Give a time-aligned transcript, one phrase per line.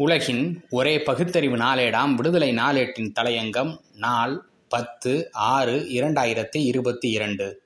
[0.00, 7.62] உலகின் ஒரே பகுத்தறிவு நாளேடாம் விடுதலை நாளேட்டின் தலையங்கம் நாள் பத்து ஆறு இரண்டாயிரத்தி இருபத்தி இரண்டு.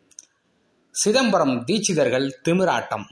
[0.90, 3.04] சிதம்பரம் தீட்சிதர்கள் திமிராட்டம்.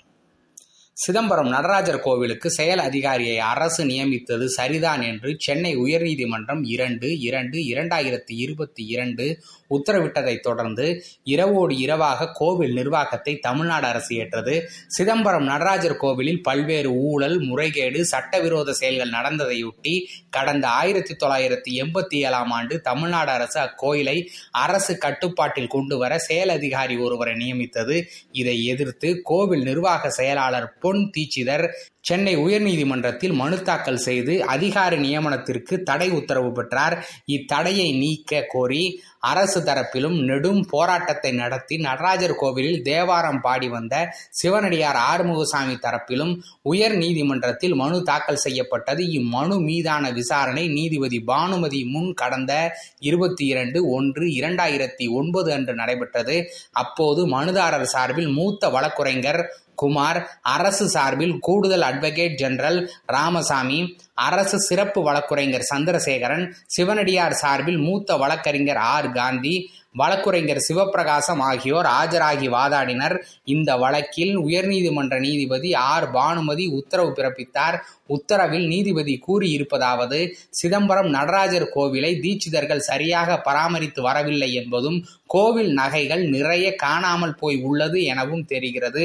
[1.01, 8.87] சிதம்பரம் நடராஜர் கோவிலுக்கு செயல் அதிகாரியை அரசு நியமித்தது சரிதான் என்று சென்னை உயர்நீதிமன்றம் இரண்டு இரண்டு இரண்டாயிரத்தி இருபத்தி
[8.87, 9.39] இரண்டு
[9.71, 14.69] உத்தரவிட்டதைத் தொடர்ந்து இரவோடு இரவாக கோவில் நிர்வாகத்தை தமிழ்நாடு அரசு ஏற்றது.
[14.87, 19.95] சிதம்பரம் நடராஜர் கோவிலில் பல்வேறு ஊழல் முறைகேடு சட்டவிரோத செயல்கள் நடந்ததையொட்டி
[20.31, 26.97] கடந்த ஆயிரத்தி தொள்ளாயிரத்தி எண்பத்தி ஏழாம் ஆண்டு தமிழ்நாடு அரசு அக்கோயிலை அரசு கட்டுப்பாட்டில் கொண்டு வர செயல் அதிகாரி
[26.97, 27.99] ஒருவரை நியமித்தது.
[28.33, 31.66] இதை எதிர்த்து கோவில் நிர்வாக செயலாளர் பொன் தீட்சிதர்
[32.05, 36.97] சென்னை உயர்நீதிமன்றத்தில் மனு தாக்கல் செய்து அதிகாரி நியமனத்திற்கு தடை உத்தரவு பெற்றார்.
[37.27, 38.83] இத்தடையை நீக்க கோரி
[39.19, 43.95] அரசு தரப்பிலும் நெடும் போராட்டத்தை நடத்தி நடராஜர் கோவிலில் தேவாரம் பாடி வந்த
[44.31, 46.33] சிவனடியார் ஆறுமுகசாமி தரப்பிலும்
[46.63, 49.05] உயர் நீதிமன்றத்தில் மனு தாக்கல் செய்யப்பட்டது.
[49.19, 52.53] இம்மனு மீதான விசாரணை நீதிபதி பானுமதி முன் கடந்த
[52.99, 56.39] இருபத்தி இரண்டு ஒன்று இரண்டாயிரத்தி ஒன்பது அன்று நடைபெற்றது.
[56.73, 59.43] அப்போது மனுதாரர் சார்பில் மூத்த வழக்குரைஞர்
[59.75, 63.81] குமார் அரசு சார்பில் கூடுதல் அட்வொகேட் ஜெனரல் ராமசாமி
[64.29, 69.11] அரசு சிறப்பு வழக்குரைஞர் சந்திரசேகரன் சிவனடியார் சார்பில் மூத்த வழக்கறிஞர் ஆர்.
[69.13, 69.55] காந்தி
[69.99, 73.15] வழக்குரைஞர் சிவப்பிரகாசம் ஆகியோர் ஆஜராகி வாதாடினர்.
[73.45, 76.07] இந்த வழக்கில் உயர்நீதிமன்ற நீதிபதி ஆர்.
[76.11, 77.79] பானுமதி உத்தரவு பிறப்பித்தார்.
[78.07, 87.35] உத்தரவில் நீதிபதி கூறியிருப்பதாவது சிதம்பரம் நடராஜர் கோவிலை தீட்சிதர்கள் சரியாக பராமரித்து வரவில்லை என்பதும் கோவில் நகைகள் நிறைய காணாமல்
[87.35, 89.05] போய் உள்ளது எனவும் தெரிகிறது.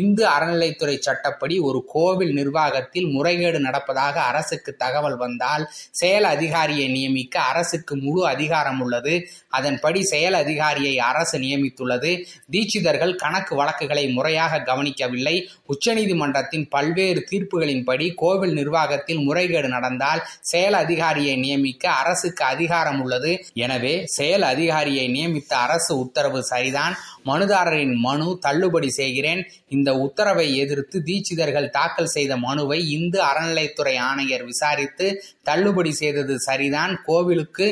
[0.00, 7.34] இந்து அறநிலைத்துறை சட்டப்படி ஒரு கோவில் நிர்வாகத்தில் முறைகேடு நடப்பதாக அரசு அரசுக்கு தகவல் வந்தால் செயல் அதிகாரியை நியமிக்க
[7.40, 9.14] அரசுக்கு முழு அதிகாரம் உள்ளது.
[9.48, 12.10] அதன்படி செயல் அதிகாரியை அரசு நியமித்துள்ளது.
[12.52, 15.36] தீட்சிதர்கள் கணக்கு வழக்குகளை முறையாக கவனிக்கவில்லை.
[15.72, 23.32] உச்சநீதிமன்றத்தின் பல்வேறு தீர்ப்புகளின்படி கோவில் நிர்வாகத்தில் முறைகேடு நடந்தால் செயல் அதிகாரியை நியமிக்க அரசுக்கு அதிகாரம் உள்ளது.
[23.64, 26.96] எனவே செயல் அதிகாரியை நியமித்த அரசு உத்தரவு சரிதான்.
[27.26, 29.42] மனுதாரரின் மனு தள்ளுபடி செய்கிறேன்.
[29.68, 35.06] இந்த உத்தரவை எதிர்த்து தீட்சிதர்கள் தாக்கல் செய்த மனுவை இந்து அறநிலைத்துறை ஆணையர் விசாரித்து
[35.48, 36.92] தள்ளுபடி செய்தது சரிதான்.
[37.04, 37.66] கோவிலுக்கு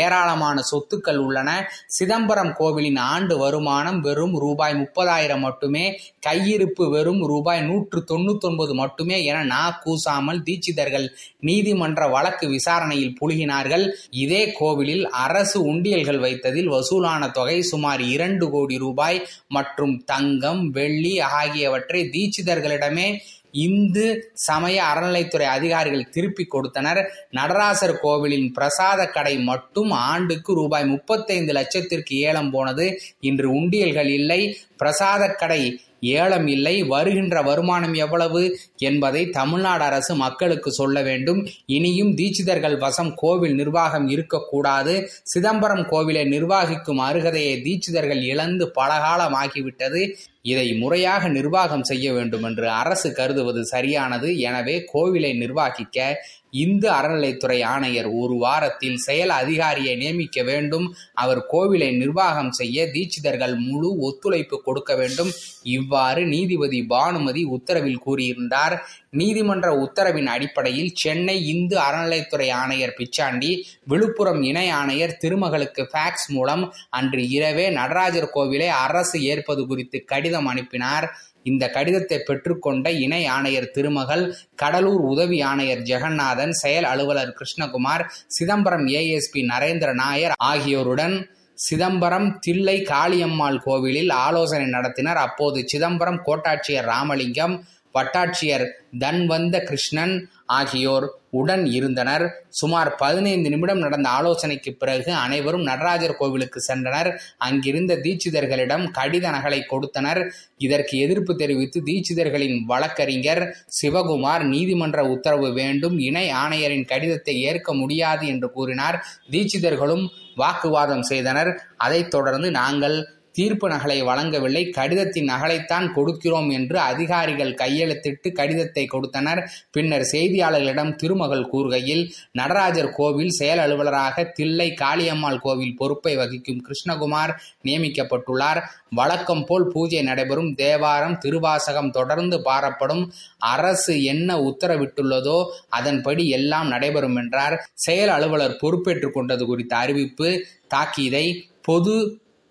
[0.00, 1.50] ஏராளமான சொத்துக்கள் உள்ளன.
[1.98, 5.84] சிதம்பரம் கோவிலின் ஆண்டு வருமானம் வெறும் ரூபாய் முப்பதாயிரம் மட்டுமே.
[6.28, 11.06] கையிருப்பு வெறும் ரூபாய் நூற்று தொண்ணூத்தொன்பது மட்டுமே என நா கூசாமல் தீட்சிதர்கள்
[11.40, 13.86] நீதிமன்ற வழக்கு விசாரணையில் புழுகினார்கள்.
[14.24, 19.18] இதே கோவிலில் அரசு உண்டியல்கள் வைத்ததில் வசூலான தொகை சுமார் இரண்டு கோடி ரூபாய்
[19.48, 23.06] மற்றும் தங்கம் வெள்ளி ஆகியவற்றை தீட்சிதர்களிடமே
[23.52, 27.12] இந்து சமய அறநிலைத்துறை அதிகாரிகள் திருப்பி கொடுத்தனர்.
[27.32, 33.00] நடராசர் கோவிலின் பிரசாத கடை மட்டும் ஆண்டுக்கு ரூபாய் முப்பத்தைந்து லட்சத்திற்கு ஏலம் போனது.
[33.20, 34.56] இன்று உண்டியல்கள் இல்லை.
[34.76, 36.82] பிரசாத கடை ஏலம் இல்லை.
[36.82, 41.48] வருகின்ற வருமானம் எவ்வளவு என்பதை தமிழ்நாடு அரசு மக்களுக்கு சொல்ல வேண்டும்.
[41.66, 45.10] இனியும் தீட்சிதர்கள் வசம் கோவில் நிர்வாகம் இருக்கக்கூடாது.
[45.22, 50.12] சிதம்பரம் கோவிலை நிர்வாகிக்கும் அருகதையை தீட்சிதர்கள் இழந்து பலகாலமாகிவிட்டது.
[50.42, 54.38] இதை முறையாக நிர்வாகம் செய்ய வேண்டும் என்று அரசு கருதுவது சரியானது.
[54.38, 56.16] எனவே கோவிலை நிர்வாகிக்க
[56.50, 60.94] இந்து அறநிலைத்துறை ஆணையர் ஒரு வாரத்தில் செயல் அதிகாரியை நியமிக்க வேண்டும்.
[61.14, 65.30] அவர் கோவிலை நிர்வாகம் செய்ய தீட்சிதர்கள் முழு ஒத்துழைப்பு கொடுக்க வேண்டும்.
[65.62, 68.78] இவ்வாறு நீதிபதி பானுமதி உத்தரவில் கூறியிருந்தார்.
[69.10, 77.28] நீதிமன்ற உத்தரவின் அடிப்படையில் சென்னை இந்து அறநிலைத்துறை ஆணையர் பிச்சாண்டி விழுப்புரம் இணை ஆணையர் திருமகளுக்கு ஃபேக்ஸ் மூலம் அன்று
[77.28, 81.18] இரவே நடராஜர் கோவிலை அரசு ஏற்பது குறித்து கடிதம் அனுப்பினார்.
[81.42, 89.42] இந்த கடிதத்தை பெற்றுக்கொண்ட இணை ஆணையர் திருமகள் கடலூர் உதவி ஆணையர் ஜெகநாதன் செயல் அலுவலர் கிருஷ்ணகுமார் சிதம்பரம் ஏஎஸ்பி
[89.48, 95.16] நரேந்திர நாயர் ஆகியோருடன் சிதம்பரம் தில்லை காளியம்மாள் கோவிலில் ஆலோசனை நடத்தினர்.
[95.16, 97.64] அப்போது சிதம்பரம் கோட்டாட்சியர் ராமலிங்கம்
[97.94, 98.66] வட்டாட்சியர்
[98.98, 102.46] தன்வந்த கிருஷ்ணன் ஆகியோர் உடன் இருந்தனர்.
[102.48, 107.10] சுமார் பதினைந்து நிமிடம் நடந்த ஆலோசனைக்கு பிறகு அனைவரும் நடராஜர் கோவிலுக்கு சென்றனர்.
[107.38, 110.32] அங்கிருந்த தீட்சிதர்களிடம் கடித நகலை கொடுத்தனர்.
[110.56, 118.50] இதற்கு எதிர்ப்பு தெரிவித்து தீட்சிதர்களின் வழக்கறிஞர் சிவகுமார் நீதிமன்ற உத்தரவு வேண்டும் இணை ஆணையரின் கடிதத்தை ஏற்க முடியாது என்று
[118.52, 119.06] கூறினார்.
[119.30, 120.06] தீட்சிதர்களும்
[120.36, 121.62] வாக்குவாதம் செய்தனர்.
[121.76, 124.64] அதைத் தொடர்ந்து நாங்கள் தீர்ப்பு நகலை வழங்கவில்லை.
[124.78, 129.42] கடிதத்தின் நகலைத்தான் கொடுக்கிறோம் என்று அதிகாரிகள் கையெழுத்திட்டு கடிதத்தை கொடுத்தனர்.
[129.76, 132.04] பின்னர் செய்தியாளர்களிடம் திருமகள் கூறுகையில்
[132.40, 137.32] நடராஜர் கோவில் செயல் அலுவலராக தில்லை காளியம்மாள் கோவில் பொறுப்பை வகிக்கும் கிருஷ்ணகுமார்
[137.66, 138.60] நியமிக்கப்பட்டுள்ளார்.
[138.98, 140.50] வழக்கம் போல் பூஜை நடைபெறும்.
[140.62, 143.04] தேவாரம் திருவாசகம் தொடர்ந்து பாரப்படும்.
[143.52, 145.38] அரசு என்ன உத்தரவிட்டுள்ளதோ
[145.78, 147.56] அதன்படி எல்லாம் நடைபெறும் என்றார்.
[147.86, 150.30] செயல் அலுவலர் பொறுப்பேற்றுக் கொண்டது குறித்த அறிவிப்பு
[150.74, 151.26] தாக்கீதை
[151.68, 151.94] பொது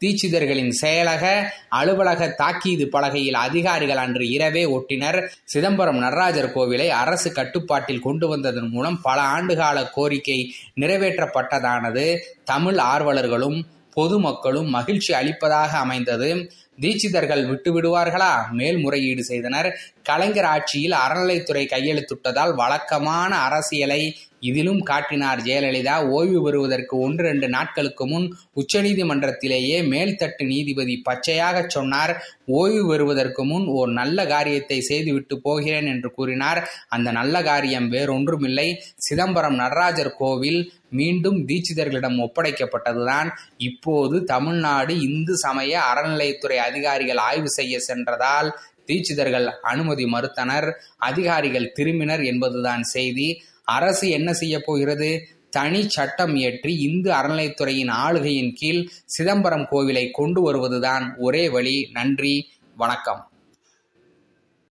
[0.02, 5.28] தீட்சிதர்களின் செயலக அலுவலக தாக்கீது பலகையில் அதிகாரிகள் அன்று இரவே ஒட்டினர்.
[5.44, 12.18] சிதம்பரம் நடராஜர் கோவிலை அரசு கட்டுப்பாட்டில் கொண்டு வந்ததன் மூலம் பல ஆண்டுகால கோரிக்கை நிறைவேற்றப்பட்டதானது.
[12.44, 13.64] தமிழ் ஆர்வலர்களும்
[13.94, 16.52] பொதுமக்களும் மகிழ்ச்சி அளிப்பதாக அமைந்தது.
[16.82, 19.80] தீட்சிதர்கள் விட்டு விடுவார்களா மேல்முறையீடு செய்தனர்.
[20.10, 24.02] கலைஞர் ஆட்சியில் அறநிலைத்துறை கையெழுத்துட்டதால் வழக்கமான அரசியலை
[24.48, 25.96] இதிலும் காட்டினார் ஜெயலலிதா.
[26.18, 28.28] ஓய்வு பெறுவதற்கு ஒன்று ரெண்டு நாட்களுக்கு முன்
[28.62, 32.14] உச்சநீதிமன்றத்திலேயே மேல்தட்டு நீதிபதி பச்சையாக சொன்னார்.
[32.60, 36.62] ஓய்வு பெறுவதற்கு முன் ஓர் நல்ல காரியத்தை செய்துவிட்டு போகிறேன் என்று கூறினார்.
[36.88, 38.68] அந்த நல்ல காரியம் வேறொன்றுமில்லை.
[39.08, 40.62] சிதம்பரம் நடராஜர் கோவில்
[41.00, 43.30] மீண்டும் தீட்சிதர்களிடம் ஒப்படைக்கப்பட்டதுதான்.
[43.70, 48.50] இப்போது தமிழ்நாடு இந்து சமய அறநிலையத்துறை அதிகாரிகள் ஆய்வு செய்ய சென்றதால்
[48.90, 50.74] தீட்சிதர்கள் அனுமதி மறுத்தனர்.
[50.98, 53.42] அதிகாரிகள் திரும்பினர் என்பதுதான் செய்தி.
[53.64, 55.28] அரசு என்ன செய்ய போகிறது?
[55.50, 61.90] தனி சட்டம் இயற்றி இந்து அறநிலைத்துறையின் ஆளுகையின் கீழ் சிதம்பரம் கோவிலை கொண்டு வருவதுதான் ஒரே வழி.
[61.94, 63.29] நன்றி வணக்கம்.